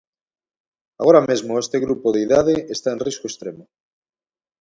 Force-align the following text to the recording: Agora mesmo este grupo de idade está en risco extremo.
Agora 1.01 1.21
mesmo 1.29 1.59
este 1.63 1.77
grupo 1.85 2.07
de 2.11 2.19
idade 2.27 2.55
está 2.75 2.89
en 2.95 2.99
risco 3.07 3.25
extremo. 3.29 3.63